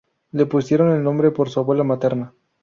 Le 0.31 0.47
pusieron 0.47 0.89
el 0.93 1.03
nombre 1.03 1.29
por 1.29 1.51
su 1.51 1.59
abuela 1.59 1.83
materna. 1.83 2.33